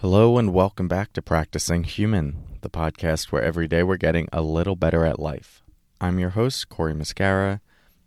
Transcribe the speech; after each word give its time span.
Hello, 0.00 0.36
and 0.36 0.52
welcome 0.52 0.88
back 0.88 1.14
to 1.14 1.22
Practicing 1.22 1.84
Human, 1.84 2.58
the 2.60 2.68
podcast 2.68 3.32
where 3.32 3.42
every 3.42 3.66
day 3.66 3.82
we're 3.82 3.96
getting 3.96 4.28
a 4.30 4.42
little 4.42 4.76
better 4.76 5.06
at 5.06 5.18
life. 5.18 5.62
I'm 6.02 6.18
your 6.18 6.30
host, 6.30 6.68
Cory 6.68 6.92
Muscara, 6.92 7.60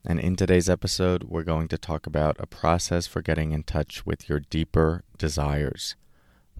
and 0.05 0.19
in 0.19 0.35
today's 0.35 0.69
episode, 0.69 1.23
we're 1.23 1.41
going 1.41 1.67
to 1.69 1.79
talk 1.79 2.05
about 2.05 2.35
a 2.37 2.45
process 2.45 3.07
for 3.07 3.23
getting 3.23 3.53
in 3.53 3.63
touch 3.63 4.05
with 4.05 4.29
your 4.29 4.39
deeper 4.39 5.03
desires. 5.17 5.95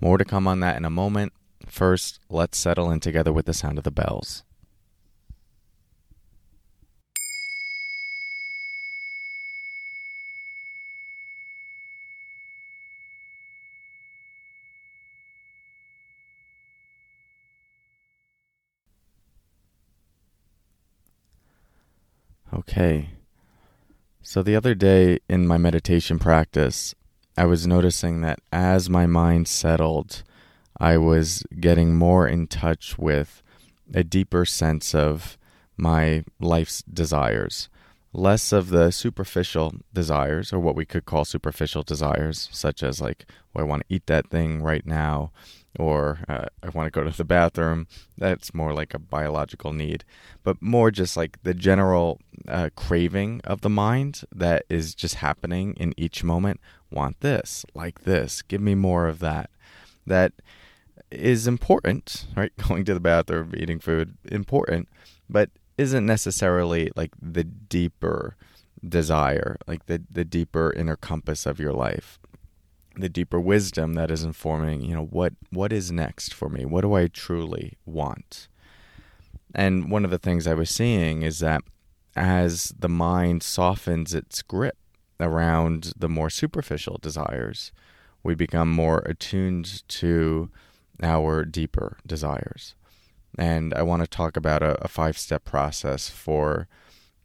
More 0.02 0.18
to 0.18 0.26
come 0.26 0.47
on 0.47 0.62
that 0.62 0.78
in 0.78 0.84
a 0.84 0.90
moment. 0.90 1.34
First, 1.68 2.20
let's 2.28 2.58
settle 2.58 2.90
in 2.90 3.00
together 3.00 3.32
with 3.32 3.46
the 3.46 3.54
sound 3.54 3.78
of 3.78 3.84
the 3.84 3.92
bells. 3.92 4.44
Okay. 22.70 23.09
So 24.22 24.44
the 24.44 24.55
other 24.55 24.76
day 24.76 25.18
in 25.28 25.48
my 25.48 25.58
meditation 25.58 26.20
practice, 26.20 26.94
I 27.36 27.45
was 27.45 27.66
noticing 27.66 28.22
that 28.22 28.42
as 28.54 28.92
my 28.92 29.08
mind 29.08 29.48
settled, 29.48 30.22
I 30.80 30.98
was 30.98 31.44
getting 31.59 31.95
more 31.95 32.28
in 32.28 32.45
touch 32.45 32.95
with 32.95 33.42
a 33.92 34.04
deeper 34.04 34.45
sense 34.45 34.94
of 34.94 35.36
my 35.78 36.23
life's 36.40 36.84
desires. 36.84 37.70
Less 38.12 38.52
of 38.52 38.70
the 38.70 38.91
superficial 38.91 39.76
desires, 39.94 40.52
or 40.52 40.59
what 40.59 40.76
we 40.76 40.86
could 40.86 41.05
call 41.05 41.26
superficial 41.26 41.84
desires, 41.84 42.50
such 42.52 42.81
as 42.81 43.00
like, 43.00 43.26
oh, 43.55 43.59
I 43.59 43.63
want 43.63 43.84
to 43.88 43.94
eat 43.94 44.08
that 44.08 44.30
thing 44.30 44.63
right 44.63 44.86
now, 44.86 45.31
or 45.77 46.20
uh, 46.27 46.45
I 46.64 46.70
want 46.70 46.88
to 46.88 46.91
go 46.91 47.08
to 47.08 47.16
the 47.16 47.23
bathroom. 47.23 47.88
That's 48.17 48.53
more 48.53 48.73
like 48.73 48.95
a 48.95 49.00
biological 49.00 49.73
need, 49.73 50.06
but 50.44 50.59
more 50.61 50.89
just 50.89 51.16
like 51.16 51.42
the 51.44 51.53
general 51.53 52.19
uh, 52.47 52.69
craving 52.75 53.42
of 53.44 53.61
the 53.61 53.69
mind 53.69 54.22
that 54.34 54.66
is 54.69 54.95
just 54.95 55.16
happening 55.16 55.75
in 55.78 55.94
each 55.95 56.23
moment. 56.23 56.59
Want 56.89 57.19
this, 57.19 57.64
like 57.75 58.02
this, 58.02 58.41
give 58.41 58.62
me 58.62 58.73
more 58.73 59.08
of 59.08 59.19
that. 59.19 59.52
That 60.08 60.34
is 61.12 61.47
important, 61.47 62.25
right? 62.36 62.52
Going 62.67 62.86
to 62.86 62.94
the 62.95 63.00
bathroom, 63.00 63.53
eating 63.56 63.80
food, 63.80 64.17
important, 64.25 64.89
but 65.30 65.52
isn't 65.80 66.05
necessarily 66.05 66.91
like 66.95 67.11
the 67.22 67.44
deeper 67.44 68.35
desire, 68.88 69.58
like 69.67 69.85
the, 69.88 70.02
the 70.09 70.25
deeper 70.25 70.73
inner 70.75 70.95
compass 70.95 71.45
of 71.45 71.59
your 71.59 71.73
life 71.73 72.19
the 72.99 73.09
deeper 73.09 73.39
wisdom 73.39 73.94
that 73.94 74.11
is 74.11 74.23
informing, 74.23 74.81
you 74.81 74.94
know, 74.94 75.05
what 75.05 75.33
what 75.52 75.72
is 75.72 75.91
next 75.91 76.33
for 76.33 76.50
me? 76.50 76.66
What 76.66 76.81
do 76.81 76.94
I 76.94 77.07
truly 77.07 77.77
want? 77.85 78.47
And 79.55 79.89
one 79.89 80.05
of 80.05 80.11
the 80.11 80.19
things 80.19 80.45
I 80.45 80.53
was 80.53 80.69
seeing 80.69 81.22
is 81.22 81.39
that 81.39 81.61
as 82.16 82.73
the 82.77 82.89
mind 82.89 83.41
softens 83.44 84.13
its 84.13 84.41
grip 84.41 84.77
around 85.19 85.94
the 85.97 86.09
more 86.09 86.30
superficial 86.30 87.00
desires, 87.02 87.72
we 88.23 88.35
become 88.35 88.69
more 88.69 89.00
attuned 89.05 89.88
to 89.88 90.50
our 91.02 91.45
deeper 91.45 91.97
desires. 92.05 92.75
And 93.38 93.73
I 93.73 93.83
want 93.83 94.02
to 94.02 94.08
talk 94.08 94.35
about 94.35 94.63
a, 94.63 94.83
a 94.83 94.88
five 94.88 95.17
step 95.17 95.45
process 95.45 96.09
for 96.09 96.67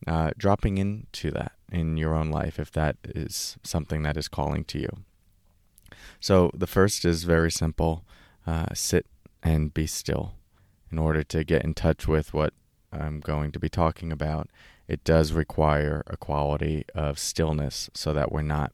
uh, 0.06 0.30
dropping 0.36 0.78
into 0.78 1.30
that 1.30 1.52
in 1.72 1.96
your 1.96 2.14
own 2.14 2.30
life 2.30 2.58
if 2.58 2.70
that 2.72 2.96
is 3.04 3.56
something 3.62 4.02
that 4.02 4.16
is 4.16 4.28
calling 4.28 4.64
to 4.64 4.78
you. 4.78 4.90
So 6.20 6.50
the 6.54 6.66
first 6.66 7.04
is 7.04 7.24
very 7.24 7.50
simple 7.50 8.04
uh, 8.46 8.66
sit 8.74 9.06
and 9.42 9.72
be 9.72 9.86
still. 9.86 10.34
In 10.90 10.98
order 10.98 11.22
to 11.24 11.44
get 11.44 11.64
in 11.64 11.74
touch 11.74 12.06
with 12.06 12.32
what 12.32 12.54
I'm 12.92 13.20
going 13.20 13.50
to 13.52 13.58
be 13.58 13.68
talking 13.68 14.12
about, 14.12 14.48
it 14.86 15.02
does 15.02 15.32
require 15.32 16.04
a 16.06 16.16
quality 16.16 16.84
of 16.94 17.18
stillness 17.18 17.90
so 17.94 18.12
that 18.12 18.30
we're 18.30 18.42
not 18.42 18.72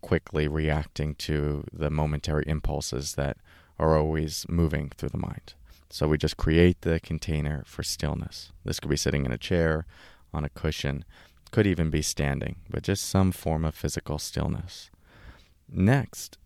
quickly 0.00 0.46
reacting 0.46 1.14
to 1.16 1.64
the 1.72 1.90
momentary 1.90 2.44
impulses 2.46 3.14
that 3.14 3.38
are 3.78 3.96
always 3.96 4.46
moving 4.48 4.90
through 4.96 5.08
the 5.08 5.18
mind. 5.18 5.54
So 5.90 6.08
we 6.08 6.18
just 6.18 6.36
create 6.36 6.82
the 6.82 7.00
container 7.00 7.62
for 7.66 7.82
stillness. 7.82 8.52
This 8.64 8.78
could 8.78 8.90
be 8.90 8.96
sitting 8.96 9.24
in 9.24 9.32
a 9.32 9.38
chair, 9.38 9.86
on 10.34 10.44
a 10.44 10.50
cushion, 10.50 11.04
could 11.50 11.66
even 11.66 11.88
be 11.88 12.02
standing, 12.02 12.56
but 12.68 12.82
just 12.82 13.08
some 13.08 13.32
form 13.32 13.64
of 13.64 13.74
physical 13.74 14.18
stillness. 14.18 14.90
Next, 15.68 16.36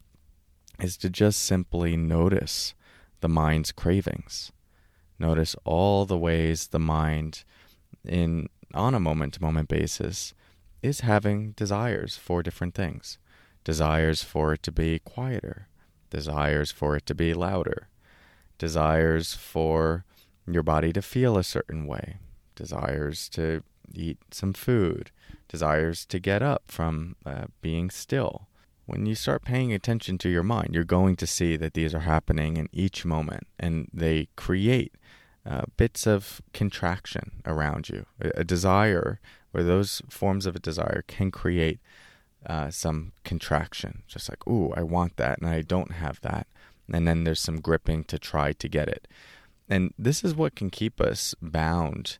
is 0.78 0.96
to 0.98 1.10
just 1.10 1.42
simply 1.42 1.96
notice 1.96 2.74
the 3.20 3.28
mind's 3.28 3.72
cravings. 3.72 4.52
Notice 5.18 5.54
all 5.64 6.04
the 6.04 6.18
ways 6.18 6.68
the 6.68 6.78
mind, 6.78 7.44
in 8.04 8.48
on 8.74 8.94
a 8.94 9.00
moment 9.00 9.34
to 9.34 9.42
moment 9.42 9.68
basis, 9.68 10.34
is 10.82 11.00
having 11.00 11.52
desires 11.52 12.16
for 12.16 12.42
different 12.42 12.74
things. 12.74 13.18
Desires 13.64 14.22
for 14.22 14.54
it 14.54 14.62
to 14.64 14.72
be 14.72 14.98
quieter, 14.98 15.68
desires 16.10 16.72
for 16.72 16.96
it 16.96 17.06
to 17.06 17.14
be 17.14 17.32
louder, 17.32 17.88
desires 18.58 19.34
for 19.34 20.04
your 20.46 20.62
body 20.62 20.92
to 20.92 21.02
feel 21.02 21.36
a 21.36 21.44
certain 21.44 21.86
way, 21.86 22.18
desires 22.54 23.28
to 23.30 23.62
eat 23.94 24.18
some 24.30 24.52
food, 24.52 25.10
desires 25.48 26.04
to 26.06 26.18
get 26.18 26.42
up 26.42 26.64
from 26.66 27.16
uh, 27.24 27.44
being 27.60 27.90
still, 27.90 28.48
when 28.86 29.06
you 29.06 29.14
start 29.14 29.44
paying 29.44 29.72
attention 29.72 30.18
to 30.18 30.28
your 30.28 30.42
mind, 30.42 30.70
you're 30.74 30.84
going 30.84 31.16
to 31.16 31.26
see 31.26 31.56
that 31.56 31.74
these 31.74 31.94
are 31.94 32.00
happening 32.00 32.56
in 32.56 32.68
each 32.72 33.04
moment 33.04 33.46
and 33.58 33.88
they 33.92 34.28
create 34.36 34.94
uh, 35.46 35.62
bits 35.76 36.06
of 36.06 36.42
contraction 36.52 37.42
around 37.46 37.88
you. 37.88 38.06
A, 38.20 38.40
a, 38.40 38.44
desire, 38.44 39.20
or 39.54 39.62
those 39.62 40.02
forms 40.08 40.46
of 40.46 40.56
a 40.56 40.60
desire, 40.60 41.04
can 41.06 41.30
create 41.30 41.80
uh, 42.46 42.70
some 42.70 43.12
contraction. 43.24 44.02
Just 44.06 44.28
like, 44.28 44.46
ooh, 44.46 44.72
I 44.76 44.82
want 44.82 45.16
that 45.16 45.38
and 45.38 45.48
I 45.48 45.62
don't 45.62 45.92
have 45.92 46.20
that. 46.20 46.46
And 46.92 47.08
then 47.08 47.24
there's 47.24 47.40
some 47.40 47.60
gripping 47.60 48.04
to 48.04 48.18
try 48.18 48.52
to 48.52 48.68
get 48.68 48.88
it. 48.88 49.08
And 49.68 49.94
this 49.98 50.22
is 50.22 50.34
what 50.34 50.54
can 50.54 50.70
keep 50.70 51.00
us 51.00 51.34
bound 51.40 52.18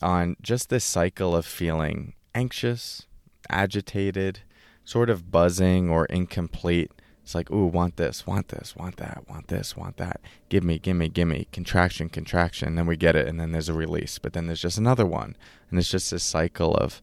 on 0.00 0.36
just 0.40 0.68
this 0.68 0.84
cycle 0.84 1.34
of 1.34 1.44
feeling 1.44 2.14
anxious, 2.34 3.06
agitated, 3.50 4.40
sort 4.84 5.10
of 5.10 5.30
buzzing 5.30 5.90
or 5.90 6.04
incomplete. 6.06 6.90
It's 7.22 7.34
like, 7.34 7.50
ooh, 7.50 7.66
want 7.66 7.96
this, 7.96 8.24
want 8.24 8.48
this, 8.48 8.76
want 8.76 8.98
that, 8.98 9.24
want 9.28 9.48
this, 9.48 9.76
want 9.76 9.96
that. 9.96 10.20
Give 10.48 10.62
me, 10.62 10.78
give 10.78 10.96
me, 10.96 11.08
give 11.08 11.26
me. 11.26 11.48
Contraction, 11.50 12.08
contraction. 12.08 12.76
Then 12.76 12.86
we 12.86 12.96
get 12.96 13.16
it, 13.16 13.26
and 13.26 13.40
then 13.40 13.50
there's 13.50 13.68
a 13.68 13.74
release. 13.74 14.20
But 14.20 14.32
then 14.32 14.46
there's 14.46 14.62
just 14.62 14.78
another 14.78 15.04
one. 15.04 15.36
And 15.68 15.78
it's 15.78 15.90
just 15.90 16.12
this 16.12 16.22
cycle 16.22 16.76
of 16.76 17.02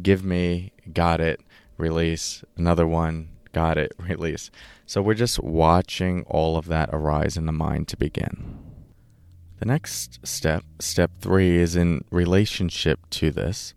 give 0.00 0.24
me, 0.24 0.72
got 0.92 1.20
it, 1.20 1.40
release, 1.76 2.44
another 2.56 2.86
one, 2.86 3.30
got 3.52 3.78
it, 3.78 3.92
release. 3.98 4.50
So 4.86 5.02
we're 5.02 5.14
just 5.14 5.42
watching 5.42 6.24
all 6.24 6.56
of 6.56 6.66
that 6.66 6.90
arise 6.92 7.36
in 7.36 7.46
the 7.46 7.52
mind 7.52 7.88
to 7.88 7.96
begin. 7.96 8.58
The 9.58 9.66
next 9.66 10.26
step, 10.26 10.64
step 10.78 11.10
three, 11.20 11.56
is 11.56 11.74
in 11.74 12.04
relationship 12.10 13.00
to 13.10 13.30
this 13.30 13.74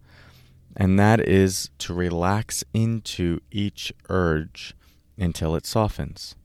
and 0.75 0.97
that 0.99 1.19
is 1.19 1.69
to 1.79 1.93
relax 1.93 2.63
into 2.73 3.39
each 3.51 3.93
urge 4.09 4.73
until 5.17 5.55
it 5.55 5.65
softens. 5.65 6.35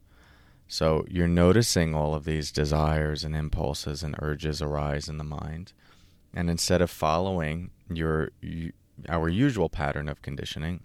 So 0.68 1.04
you're 1.08 1.28
noticing 1.28 1.94
all 1.94 2.14
of 2.14 2.24
these 2.24 2.50
desires 2.50 3.22
and 3.22 3.36
impulses 3.36 4.02
and 4.02 4.16
urges 4.18 4.60
arise 4.60 5.08
in 5.08 5.18
the 5.18 5.24
mind, 5.24 5.72
and 6.34 6.50
instead 6.50 6.82
of 6.82 6.90
following 6.90 7.70
your 7.88 8.30
our 9.08 9.28
usual 9.28 9.68
pattern 9.68 10.08
of 10.08 10.22
conditioning, 10.22 10.80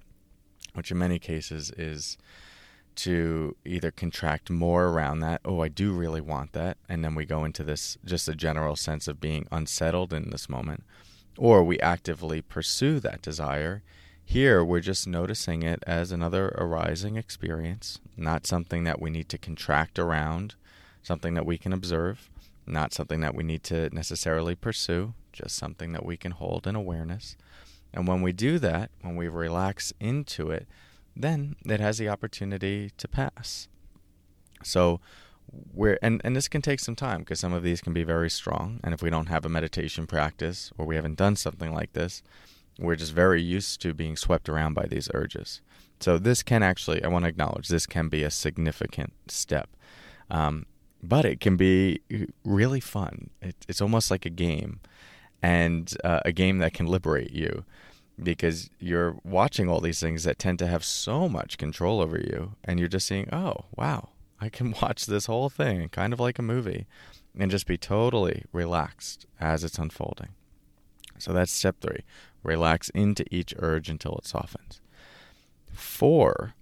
which 0.73 0.91
in 0.91 0.97
many 0.97 1.19
cases 1.19 1.71
is 1.77 2.17
to 2.93 3.55
either 3.65 3.91
contract 3.91 4.49
more 4.49 4.87
around 4.87 5.19
that, 5.19 5.41
oh, 5.45 5.61
I 5.61 5.69
do 5.69 5.93
really 5.93 6.21
want 6.21 6.51
that, 6.53 6.77
and 6.89 7.03
then 7.03 7.15
we 7.15 7.25
go 7.25 7.45
into 7.45 7.63
this 7.63 7.97
just 8.03 8.27
a 8.27 8.35
general 8.35 8.75
sense 8.75 9.07
of 9.07 9.21
being 9.21 9.47
unsettled 9.51 10.11
in 10.13 10.29
this 10.29 10.49
moment 10.49 10.83
or 11.37 11.63
we 11.63 11.79
actively 11.79 12.41
pursue 12.41 12.99
that 12.99 13.21
desire. 13.21 13.83
Here, 14.23 14.63
we're 14.63 14.79
just 14.79 15.07
noticing 15.07 15.63
it 15.63 15.83
as 15.85 16.11
another 16.11 16.49
arising 16.57 17.17
experience, 17.17 17.99
not 18.15 18.47
something 18.47 18.83
that 18.83 19.01
we 19.01 19.09
need 19.09 19.27
to 19.29 19.37
contract 19.37 19.99
around, 19.99 20.55
something 21.03 21.33
that 21.33 21.45
we 21.45 21.57
can 21.57 21.73
observe, 21.73 22.29
not 22.65 22.93
something 22.93 23.21
that 23.21 23.35
we 23.35 23.43
need 23.43 23.63
to 23.63 23.89
necessarily 23.93 24.55
pursue, 24.55 25.13
just 25.33 25.55
something 25.55 25.91
that 25.93 26.05
we 26.05 26.15
can 26.15 26.31
hold 26.31 26.67
in 26.67 26.75
awareness. 26.75 27.35
And 27.93 28.07
when 28.07 28.21
we 28.21 28.31
do 28.31 28.59
that, 28.59 28.91
when 29.01 29.15
we 29.15 29.27
relax 29.27 29.93
into 29.99 30.49
it, 30.49 30.67
then 31.15 31.55
it 31.65 31.79
has 31.79 31.97
the 31.97 32.09
opportunity 32.09 32.91
to 32.97 33.07
pass. 33.07 33.67
So, 34.63 35.01
where 35.73 35.99
and, 36.01 36.21
and 36.23 36.35
this 36.35 36.47
can 36.47 36.61
take 36.61 36.79
some 36.79 36.95
time 36.95 37.19
because 37.19 37.39
some 37.39 37.51
of 37.51 37.63
these 37.63 37.81
can 37.81 37.93
be 37.93 38.03
very 38.03 38.29
strong 38.29 38.79
and 38.83 38.93
if 38.93 39.01
we 39.01 39.09
don't 39.09 39.27
have 39.27 39.43
a 39.43 39.49
meditation 39.49 40.07
practice 40.07 40.71
or 40.77 40.85
we 40.85 40.95
haven't 40.95 41.17
done 41.17 41.35
something 41.35 41.73
like 41.73 41.91
this 41.91 42.23
we're 42.79 42.95
just 42.95 43.11
very 43.11 43.41
used 43.41 43.81
to 43.81 43.93
being 43.93 44.15
swept 44.15 44.47
around 44.47 44.75
by 44.75 44.85
these 44.85 45.09
urges 45.13 45.59
so 45.99 46.17
this 46.17 46.41
can 46.41 46.63
actually 46.63 47.03
i 47.03 47.07
want 47.09 47.25
to 47.25 47.29
acknowledge 47.29 47.67
this 47.67 47.85
can 47.85 48.07
be 48.07 48.23
a 48.23 48.31
significant 48.31 49.11
step 49.27 49.69
Um, 50.29 50.67
but 51.03 51.25
it 51.25 51.39
can 51.39 51.57
be 51.57 52.01
really 52.43 52.79
fun. 52.79 53.29
It, 53.41 53.55
it's 53.67 53.81
almost 53.81 54.11
like 54.11 54.25
a 54.25 54.29
game, 54.29 54.79
and 55.41 55.93
uh, 56.03 56.19
a 56.25 56.31
game 56.31 56.59
that 56.59 56.73
can 56.73 56.85
liberate 56.85 57.31
you 57.31 57.65
because 58.21 58.69
you're 58.79 59.17
watching 59.23 59.67
all 59.67 59.79
these 59.79 59.99
things 59.99 60.23
that 60.23 60.37
tend 60.37 60.59
to 60.59 60.67
have 60.67 60.83
so 60.83 61.27
much 61.27 61.57
control 61.57 62.01
over 62.01 62.17
you, 62.17 62.55
and 62.63 62.79
you're 62.79 62.89
just 62.89 63.07
seeing, 63.07 63.27
oh, 63.33 63.65
wow, 63.75 64.09
I 64.39 64.49
can 64.49 64.71
watch 64.81 65.05
this 65.05 65.25
whole 65.25 65.49
thing 65.49 65.89
kind 65.89 66.13
of 66.13 66.19
like 66.19 66.39
a 66.39 66.43
movie 66.43 66.85
and 67.37 67.49
just 67.49 67.65
be 67.65 67.77
totally 67.77 68.43
relaxed 68.51 69.25
as 69.39 69.63
it's 69.63 69.79
unfolding. 69.79 70.29
So 71.17 71.33
that's 71.33 71.51
step 71.51 71.77
three 71.81 72.03
relax 72.43 72.89
into 72.89 73.23
each 73.29 73.53
urge 73.59 73.87
until 73.87 74.15
it 74.15 74.25
softens. 74.25 74.81
Four 75.71 76.55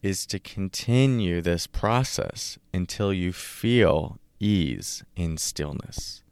is 0.00 0.26
to 0.26 0.38
continue 0.38 1.40
this 1.40 1.66
process 1.66 2.58
until 2.72 3.12
you 3.12 3.32
feel 3.32 4.20
ease 4.38 5.02
in 5.16 5.36
stillness. 5.36 6.22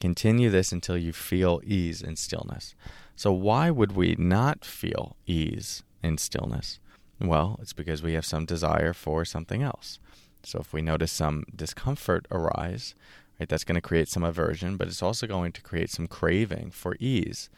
Continue 0.00 0.48
this 0.48 0.72
until 0.72 0.96
you 0.96 1.12
feel 1.12 1.60
ease 1.62 2.02
and 2.02 2.18
stillness. 2.18 2.74
So, 3.16 3.32
why 3.32 3.70
would 3.70 3.92
we 3.92 4.16
not 4.18 4.64
feel 4.64 5.16
ease 5.26 5.82
in 6.02 6.16
stillness? 6.16 6.80
Well, 7.20 7.58
it's 7.60 7.74
because 7.74 8.02
we 8.02 8.14
have 8.14 8.24
some 8.24 8.46
desire 8.46 8.94
for 8.94 9.26
something 9.26 9.62
else. 9.62 9.98
So, 10.42 10.58
if 10.60 10.72
we 10.72 10.80
notice 10.80 11.12
some 11.12 11.44
discomfort 11.54 12.26
arise, 12.30 12.94
right, 13.38 13.48
that's 13.48 13.64
going 13.64 13.74
to 13.74 13.82
create 13.82 14.08
some 14.08 14.24
aversion, 14.24 14.78
but 14.78 14.88
it's 14.88 15.02
also 15.02 15.26
going 15.26 15.52
to 15.52 15.60
create 15.60 15.90
some 15.90 16.06
craving 16.06 16.70
for 16.70 16.96
ease. 16.98 17.50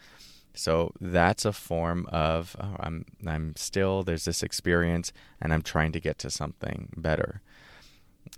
So 0.53 0.91
that's 1.01 1.45
a 1.45 1.53
form 1.53 2.05
of 2.11 2.55
oh, 2.61 2.75
I'm 2.79 3.05
I'm 3.25 3.55
still 3.55 4.03
there's 4.03 4.25
this 4.25 4.43
experience 4.43 5.11
and 5.41 5.53
I'm 5.53 5.63
trying 5.63 5.91
to 5.93 5.99
get 5.99 6.19
to 6.19 6.29
something 6.29 6.89
better. 6.95 7.41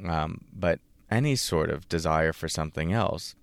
Um, 0.03 0.45
but 0.53 0.79
any 1.11 1.35
sort 1.35 1.69
of 1.69 1.89
desire 1.89 2.33
for 2.33 2.47
something 2.47 2.93
else 2.93 3.35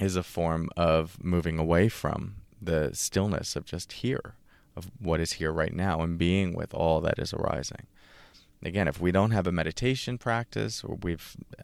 is 0.00 0.16
a 0.16 0.22
form 0.22 0.68
of 0.76 1.22
moving 1.22 1.58
away 1.58 1.88
from 1.88 2.36
the 2.60 2.90
stillness 2.92 3.56
of 3.56 3.64
just 3.64 3.92
here, 3.92 4.34
of 4.76 4.90
what 5.00 5.20
is 5.20 5.34
here 5.34 5.52
right 5.52 5.74
now, 5.74 6.00
and 6.00 6.18
being 6.18 6.54
with 6.54 6.74
all 6.74 7.00
that 7.00 7.18
is 7.18 7.32
arising. 7.32 7.86
Again, 8.62 8.88
if 8.88 9.00
we 9.00 9.12
don't 9.12 9.30
have 9.30 9.46
a 9.46 9.52
meditation 9.52 10.18
practice 10.18 10.82
or 10.82 10.96
we 11.02 11.16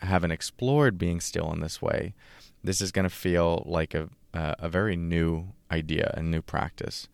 haven't 0.03 0.31
explored 0.31 0.99
being 0.99 1.21
still 1.21 1.53
in 1.53 1.61
this 1.61 1.83
way, 1.83 2.15
this 2.63 2.81
is 2.81 2.93
going 2.93 3.05
to 3.05 3.11
feel 3.11 3.63
like 3.67 3.95
a 3.95 4.09
uh, 4.33 4.55
a 4.59 4.69
very 4.69 4.97
new 4.97 5.53
idea 5.71 6.13
a 6.17 6.23
new 6.23 6.43
practice, 6.43 7.09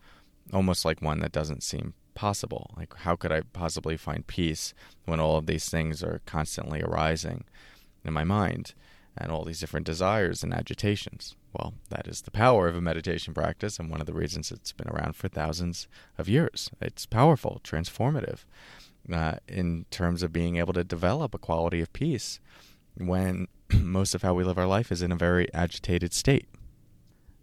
almost 0.53 0.85
like 0.85 1.01
one 1.01 1.19
that 1.19 1.31
doesn't 1.31 1.61
seem 1.63 1.93
possible. 2.13 2.71
Like, 2.75 2.95
how 2.97 3.15
could 3.15 3.31
I 3.31 3.41
possibly 3.41 3.97
find 3.97 4.25
peace 4.25 4.73
when 5.05 5.19
all 5.19 5.37
of 5.37 5.45
these 5.45 5.69
things 5.69 6.03
are 6.03 6.21
constantly 6.25 6.81
arising 6.81 7.43
in 8.03 8.13
my 8.13 8.23
mind 8.23 8.73
and 9.17 9.31
all 9.31 9.43
these 9.43 9.59
different 9.59 9.85
desires 9.85 10.43
and 10.43 10.53
agitations? 10.53 11.35
Well, 11.53 11.73
that 11.89 12.07
is 12.07 12.21
the 12.21 12.31
power 12.31 12.67
of 12.67 12.75
a 12.75 12.81
meditation 12.81 13.33
practice, 13.33 13.77
and 13.77 13.89
one 13.89 13.99
of 13.99 14.07
the 14.07 14.13
reasons 14.13 14.51
it's 14.51 14.71
been 14.71 14.89
around 14.89 15.15
for 15.15 15.27
thousands 15.27 15.87
of 16.17 16.29
years. 16.29 16.69
It's 16.81 17.05
powerful, 17.05 17.61
transformative 17.63 18.45
uh, 19.11 19.35
in 19.47 19.85
terms 19.91 20.23
of 20.23 20.33
being 20.33 20.57
able 20.57 20.73
to 20.73 20.83
develop 20.83 21.33
a 21.33 21.39
quality 21.39 21.81
of 21.81 21.91
peace 21.93 22.39
when 22.95 23.47
most 23.73 24.15
of 24.15 24.21
how 24.21 24.33
we 24.33 24.43
live 24.43 24.57
our 24.57 24.67
life 24.67 24.91
is 24.91 25.01
in 25.01 25.11
a 25.11 25.17
very 25.17 25.51
agitated 25.53 26.13
state. 26.13 26.47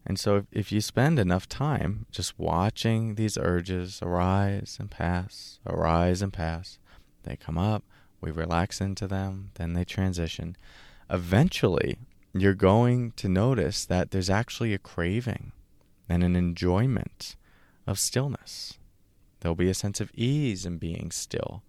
And 0.06 0.18
so, 0.18 0.36
if, 0.36 0.44
if 0.52 0.72
you 0.72 0.80
spend 0.80 1.18
enough 1.18 1.48
time 1.48 2.06
just 2.10 2.38
watching 2.38 3.16
these 3.16 3.36
urges 3.36 4.00
arise 4.00 4.78
and 4.80 4.90
pass, 4.90 5.60
arise 5.66 6.22
and 6.22 6.32
pass, 6.32 6.78
they 7.24 7.36
come 7.36 7.58
up, 7.58 7.84
we 8.20 8.30
relax 8.30 8.80
into 8.80 9.06
them, 9.06 9.50
then 9.54 9.74
they 9.74 9.84
transition. 9.84 10.56
Eventually, 11.10 11.98
you're 12.34 12.54
going 12.54 13.12
to 13.12 13.28
notice 13.28 13.84
that 13.84 14.10
there's 14.10 14.30
actually 14.30 14.74
a 14.74 14.78
craving 14.78 15.52
and 16.08 16.22
an 16.22 16.36
enjoyment 16.36 17.36
of 17.86 17.98
stillness. 17.98 18.78
There'll 19.40 19.54
be 19.54 19.70
a 19.70 19.74
sense 19.74 20.00
of 20.00 20.10
ease 20.14 20.66
in 20.66 20.78
being 20.78 21.10
still. 21.10 21.62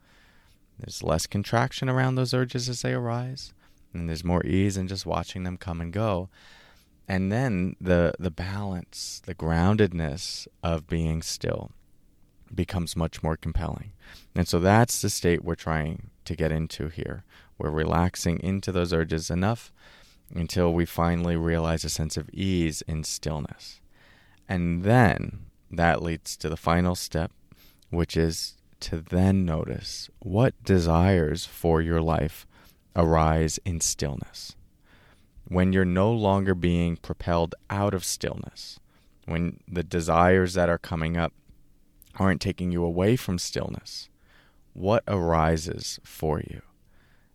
There's 0.80 1.04
less 1.04 1.28
contraction 1.28 1.90
around 1.90 2.16
those 2.16 2.34
urges 2.34 2.70
as 2.70 2.82
they 2.82 2.94
arise, 2.94 3.54
and 3.94 4.08
there's 4.08 4.24
more 4.24 4.46
ease 4.46 4.78
in 4.78 4.88
just 4.88 5.06
watching 5.06 5.44
them 5.44 5.58
come 5.58 5.82
and 5.82 5.92
go 5.92 6.30
and 7.10 7.32
then 7.32 7.76
the 7.82 8.14
the 8.20 8.30
balance, 8.30 9.22
the 9.26 9.34
groundedness 9.34 10.48
of 10.64 10.88
being 10.88 11.24
still 11.24 11.72
becomes 12.54 12.96
much 12.96 13.24
more 13.24 13.36
compelling. 13.36 13.92
And 14.36 14.48
so 14.48 14.60
that's 14.60 15.02
the 15.02 15.10
state 15.10 15.44
we're 15.44 15.56
trying 15.56 16.12
to 16.26 16.36
get 16.36 16.52
into 16.52 16.88
here. 16.88 17.24
We're 17.60 17.70
relaxing 17.70 18.40
into 18.42 18.72
those 18.72 18.92
urges 18.92 19.30
enough 19.30 19.72
until 20.34 20.74
we 20.74 20.86
finally 20.86 21.36
realize 21.36 21.84
a 21.84 21.90
sense 21.90 22.18
of 22.18 22.30
ease 22.32 22.82
in 22.88 23.04
stillness. 23.04 23.82
And 24.48 24.84
then 24.84 25.46
that 25.70 26.02
leads 26.02 26.36
to 26.38 26.50
the 26.50 26.58
final 26.58 26.96
step, 26.96 27.32
which 27.92 28.18
is 28.18 28.56
to 28.80 28.98
then 28.98 29.46
notice 29.46 30.10
what 30.20 30.64
desires 30.64 31.46
for 31.46 31.82
your 31.82 32.02
life 32.02 32.48
arise 32.96 33.60
in 33.66 33.82
stillness 33.82 34.56
when 35.50 35.74
you're 35.74 35.84
no 35.84 36.12
longer 36.12 36.56
being 36.56 36.96
propelled 36.96 37.56
out 37.70 37.94
of 37.94 38.06
stillness, 38.06 38.80
when 39.26 39.60
the 39.68 39.84
desires 39.84 40.54
that 40.54 40.70
are 40.70 40.78
coming 40.78 41.18
up 41.18 41.34
aren't 42.18 42.40
taking 42.40 42.72
you 42.72 42.84
away 42.84 43.16
from 43.16 43.40
stillness, 43.40 44.10
what 44.74 45.04
arises 45.08 46.00
for 46.04 46.40
you? 46.40 46.62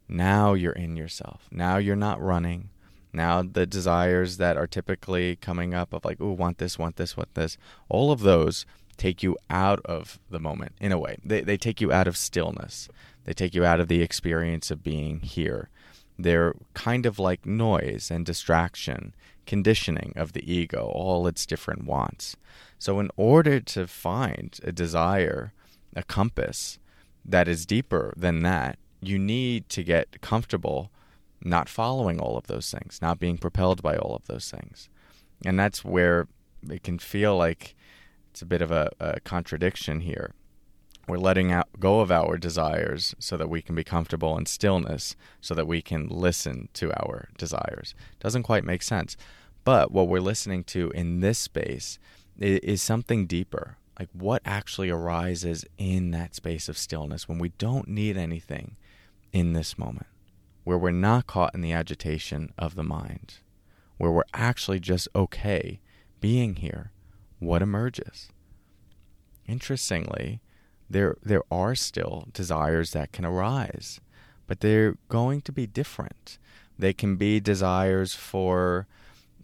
Now 0.08 0.54
you're 0.54 0.72
in 0.72 0.96
yourself. 0.96 1.48
Now 1.50 1.76
you're 1.76 1.96
not 1.96 2.22
running. 2.22 2.70
Now 3.12 3.42
the 3.42 3.66
desires 3.66 4.38
that 4.38 4.56
are 4.56 4.66
typically 4.66 5.36
coming 5.36 5.72
up 5.72 5.92
of 5.92 6.04
like, 6.04 6.18
oh, 6.20 6.32
want 6.32 6.58
this, 6.58 6.78
want 6.78 6.96
this, 6.96 7.16
want 7.16 7.34
this, 7.34 7.56
all 7.88 8.10
of 8.10 8.20
those 8.20 8.66
take 8.96 9.22
you 9.22 9.36
out 9.50 9.80
of 9.84 10.18
the 10.30 10.38
moment 10.38 10.72
in 10.80 10.92
a 10.92 10.98
way. 10.98 11.16
They, 11.24 11.40
they 11.40 11.56
take 11.56 11.80
you 11.80 11.92
out 11.92 12.06
of 12.06 12.16
stillness. 12.16 12.88
They 13.24 13.32
take 13.32 13.54
you 13.54 13.64
out 13.64 13.80
of 13.80 13.88
the 13.88 14.02
experience 14.02 14.70
of 14.70 14.82
being 14.82 15.20
here. 15.20 15.68
They're 16.18 16.54
kind 16.74 17.06
of 17.06 17.18
like 17.18 17.46
noise 17.46 18.10
and 18.10 18.24
distraction, 18.24 19.14
conditioning 19.46 20.12
of 20.16 20.32
the 20.32 20.52
ego, 20.52 20.90
all 20.92 21.26
its 21.26 21.46
different 21.46 21.84
wants. 21.84 22.36
So, 22.78 23.00
in 23.00 23.10
order 23.16 23.60
to 23.60 23.86
find 23.86 24.58
a 24.62 24.70
desire, 24.70 25.52
a 25.96 26.04
compass 26.04 26.78
that 27.24 27.48
is 27.48 27.66
deeper 27.66 28.14
than 28.16 28.42
that, 28.42 28.78
you 29.08 29.18
need 29.18 29.68
to 29.70 29.82
get 29.82 30.20
comfortable 30.20 30.90
not 31.42 31.68
following 31.68 32.18
all 32.18 32.36
of 32.36 32.46
those 32.46 32.70
things, 32.70 33.00
not 33.02 33.18
being 33.18 33.36
propelled 33.36 33.82
by 33.82 33.96
all 33.96 34.16
of 34.16 34.26
those 34.26 34.50
things. 34.50 34.88
And 35.44 35.58
that's 35.58 35.84
where 35.84 36.26
it 36.70 36.82
can 36.82 36.98
feel 36.98 37.36
like 37.36 37.74
it's 38.30 38.40
a 38.40 38.46
bit 38.46 38.62
of 38.62 38.70
a, 38.70 38.90
a 38.98 39.20
contradiction 39.20 40.00
here 40.00 40.32
we're 41.06 41.18
letting 41.18 41.52
out, 41.52 41.68
go 41.78 42.00
of 42.00 42.10
our 42.10 42.36
desires 42.36 43.14
so 43.18 43.36
that 43.36 43.50
we 43.50 43.62
can 43.62 43.74
be 43.74 43.84
comfortable 43.84 44.36
in 44.38 44.46
stillness, 44.46 45.16
so 45.40 45.54
that 45.54 45.66
we 45.66 45.82
can 45.82 46.08
listen 46.08 46.68
to 46.74 46.92
our 47.02 47.28
desires. 47.36 47.94
Doesn't 48.20 48.42
quite 48.42 48.64
make 48.64 48.82
sense. 48.82 49.16
But 49.64 49.92
what 49.92 50.08
we're 50.08 50.20
listening 50.20 50.64
to 50.64 50.90
in 50.90 51.20
this 51.20 51.38
space 51.38 51.98
is, 52.38 52.58
is 52.60 52.82
something 52.82 53.26
deeper. 53.26 53.76
Like 53.98 54.08
what 54.12 54.42
actually 54.44 54.90
arises 54.90 55.64
in 55.78 56.10
that 56.12 56.34
space 56.34 56.68
of 56.68 56.78
stillness 56.78 57.28
when 57.28 57.38
we 57.38 57.50
don't 57.50 57.88
need 57.88 58.16
anything 58.16 58.76
in 59.34 59.52
this 59.52 59.76
moment, 59.76 60.06
where 60.62 60.78
we're 60.78 60.92
not 60.92 61.26
caught 61.26 61.54
in 61.54 61.60
the 61.60 61.72
agitation 61.72 62.54
of 62.56 62.76
the 62.76 62.84
mind, 62.84 63.40
where 63.98 64.12
we're 64.12 64.22
actually 64.32 64.78
just 64.78 65.08
okay 65.14 65.80
being 66.20 66.54
here. 66.54 66.92
What 67.40 67.60
emerges? 67.60 68.28
Interestingly, 69.46 70.40
there 70.88 71.16
there 71.22 71.42
are 71.50 71.74
still 71.74 72.28
desires 72.32 72.92
that 72.92 73.10
can 73.10 73.24
arise, 73.24 74.00
but 74.46 74.60
they're 74.60 74.96
going 75.08 75.40
to 75.42 75.52
be 75.52 75.66
different. 75.66 76.38
They 76.78 76.92
can 76.92 77.16
be 77.16 77.40
desires 77.40 78.14
for 78.14 78.86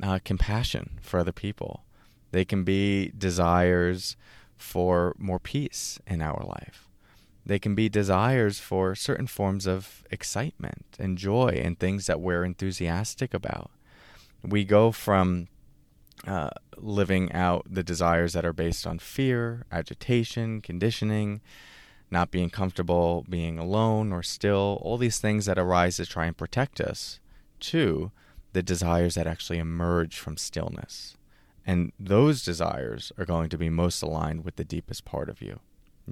uh, 0.01 0.21
compassion 0.25 1.01
for 1.03 1.19
other 1.19 1.33
people. 1.33 1.85
They 2.31 2.45
can 2.45 2.63
be 2.63 3.11
desires 3.19 4.17
for 4.57 5.17
more 5.19 5.41
peace 5.41 5.99
in 6.07 6.23
our 6.23 6.45
life. 6.45 6.90
They 7.45 7.59
can 7.59 7.75
be 7.75 7.89
desires 7.89 8.61
for 8.61 8.95
certain 8.95 9.27
forms 9.27 9.67
of 9.67 10.05
excitement 10.11 10.97
and 10.99 11.19
joy 11.19 11.61
and 11.63 11.79
things 11.79 12.07
that 12.07 12.21
we're 12.21 12.45
enthusiastic 12.45 13.35
about. 13.35 13.71
We 14.43 14.65
go 14.65 14.93
from 14.93 15.49
uh, 16.27 16.51
living 16.77 17.33
out 17.33 17.67
the 17.69 17.83
desires 17.83 18.35
that 18.35 18.45
are 18.45 18.53
based 18.53 18.87
on 18.87 18.99
fear, 18.99 19.65
agitation, 19.73 20.61
conditioning, 20.61 21.41
not 22.11 22.31
being 22.31 22.51
comfortable, 22.51 23.25
being 23.29 23.59
alone 23.59 24.13
or 24.13 24.23
still, 24.23 24.79
all 24.83 24.99
these 24.99 25.19
things 25.19 25.47
that 25.47 25.59
arise 25.59 25.97
to 25.97 26.07
try 26.07 26.27
and 26.27 26.37
protect 26.37 26.81
us, 26.81 27.21
to 27.61 28.11
the 28.53 28.63
desires 28.63 29.15
that 29.15 29.27
actually 29.27 29.59
emerge 29.59 30.19
from 30.19 30.37
stillness. 30.37 31.17
And 31.65 31.93
those 32.01 32.45
desires 32.45 33.13
are 33.17 33.25
going 33.25 33.49
to 33.51 33.59
be 33.59 33.71
most 33.71 34.03
aligned 34.03 34.45
with 34.45 34.57
the 34.57 34.65
deepest 34.65 35.05
part 35.05 35.29
of 35.29 35.41
you. 35.41 35.61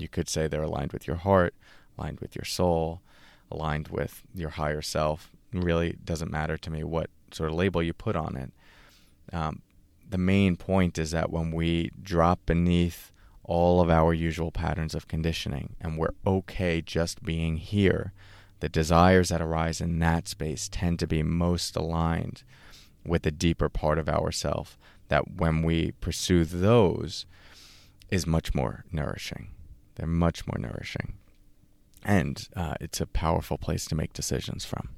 You 0.00 0.08
could 0.08 0.28
say 0.28 0.46
they're 0.46 0.62
aligned 0.62 0.92
with 0.92 1.06
your 1.06 1.16
heart, 1.16 1.54
aligned 1.98 2.20
with 2.20 2.36
your 2.36 2.44
soul, 2.44 3.02
aligned 3.50 3.88
with 3.88 4.22
your 4.34 4.50
higher 4.50 4.82
self, 4.82 5.30
It 5.52 5.62
really 5.62 5.96
doesn't 6.04 6.30
matter 6.30 6.56
to 6.58 6.70
me 6.70 6.84
what 6.84 7.10
sort 7.32 7.50
of 7.50 7.56
label 7.56 7.82
you 7.82 7.92
put 7.92 8.16
on 8.16 8.36
it. 8.36 8.52
Um, 9.32 9.62
the 10.08 10.18
main 10.18 10.56
point 10.56 10.98
is 10.98 11.10
that 11.10 11.30
when 11.30 11.52
we 11.52 11.90
drop 12.02 12.40
beneath 12.46 13.12
all 13.44 13.80
of 13.80 13.90
our 13.90 14.12
usual 14.12 14.50
patterns 14.50 14.94
of 14.94 15.08
conditioning 15.08 15.76
and 15.80 15.96
we're 15.96 16.14
okay 16.26 16.80
just 16.80 17.22
being 17.22 17.56
here, 17.56 18.12
the 18.60 18.68
desires 18.68 19.28
that 19.28 19.40
arise 19.40 19.80
in 19.80 19.98
that 20.00 20.28
space 20.28 20.68
tend 20.70 20.98
to 20.98 21.06
be 21.06 21.22
most 21.22 21.76
aligned 21.76 22.42
with 23.04 23.22
the 23.22 23.30
deeper 23.30 23.68
part 23.68 23.98
of 23.98 24.08
ourself 24.08 24.76
that 25.08 25.36
when 25.36 25.62
we 25.62 25.92
pursue 25.92 26.44
those 26.44 27.24
is 28.10 28.26
much 28.26 28.54
more 28.54 28.84
nourishing 28.92 29.48
they're 29.98 30.06
much 30.06 30.46
more 30.46 30.58
nourishing. 30.58 31.14
And 32.04 32.48
uh, 32.56 32.74
it's 32.80 33.00
a 33.00 33.06
powerful 33.06 33.58
place 33.58 33.84
to 33.86 33.94
make 33.94 34.12
decisions 34.12 34.64
from. 34.64 34.88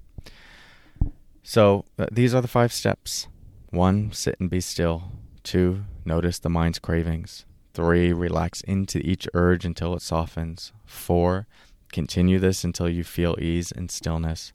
So 1.43 1.85
uh, 1.99 2.07
these 2.13 2.35
are 2.35 2.43
the 2.43 2.49
five 2.49 2.73
steps. 2.73 3.27
One 3.71 4.13
sit 4.13 4.39
and 4.39 4.49
be 4.49 4.61
still. 4.61 5.13
Two 5.43 5.85
notice 6.05 6.39
the 6.39 6.51
mind's 6.51 6.79
cravings. 6.79 7.45
Three 7.73 8.13
relax 8.13 8.61
into 8.63 8.99
each 8.99 9.27
urge 9.35 9.65
until 9.65 9.95
it 9.95 10.03
softens. 10.03 10.73
Four 10.85 11.47
Continue 11.93 12.39
this 12.39 12.63
until 12.63 12.89
you 12.89 13.03
feel 13.03 13.37
ease 13.41 13.73
and 13.73 13.91
stillness. 13.91 14.53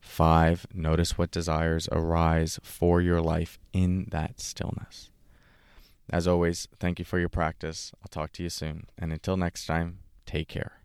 Five, 0.00 0.66
notice 0.72 1.18
what 1.18 1.30
desires 1.30 1.88
arise 1.92 2.58
for 2.62 3.00
your 3.00 3.20
life 3.20 3.58
in 3.72 4.06
that 4.10 4.40
stillness. 4.40 5.10
As 6.10 6.26
always, 6.26 6.68
thank 6.78 6.98
you 6.98 7.04
for 7.04 7.18
your 7.18 7.28
practice. 7.28 7.92
I'll 8.02 8.08
talk 8.08 8.32
to 8.32 8.42
you 8.42 8.48
soon. 8.48 8.86
And 8.96 9.12
until 9.12 9.36
next 9.36 9.66
time, 9.66 9.98
take 10.26 10.48
care. 10.48 10.77